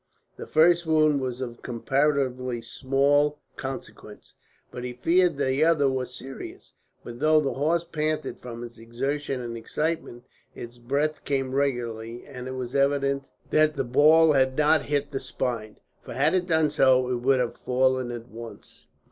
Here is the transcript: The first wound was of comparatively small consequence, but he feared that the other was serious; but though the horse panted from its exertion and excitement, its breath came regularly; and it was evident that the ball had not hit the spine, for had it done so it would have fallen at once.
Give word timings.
The 0.35 0.47
first 0.47 0.87
wound 0.87 1.21
was 1.21 1.41
of 1.41 1.61
comparatively 1.61 2.59
small 2.59 3.37
consequence, 3.55 4.33
but 4.71 4.83
he 4.83 4.93
feared 4.93 5.37
that 5.37 5.45
the 5.45 5.63
other 5.63 5.87
was 5.87 6.11
serious; 6.11 6.73
but 7.03 7.19
though 7.19 7.39
the 7.39 7.53
horse 7.53 7.83
panted 7.83 8.39
from 8.39 8.63
its 8.63 8.79
exertion 8.79 9.41
and 9.41 9.55
excitement, 9.55 10.23
its 10.55 10.79
breath 10.79 11.23
came 11.23 11.53
regularly; 11.53 12.25
and 12.25 12.47
it 12.47 12.55
was 12.55 12.73
evident 12.73 13.25
that 13.51 13.75
the 13.75 13.83
ball 13.83 14.31
had 14.31 14.57
not 14.57 14.85
hit 14.87 15.11
the 15.11 15.19
spine, 15.19 15.77
for 15.99 16.15
had 16.15 16.33
it 16.33 16.47
done 16.47 16.71
so 16.71 17.07
it 17.11 17.17
would 17.17 17.39
have 17.39 17.55
fallen 17.55 18.09
at 18.09 18.27
once. 18.27 18.87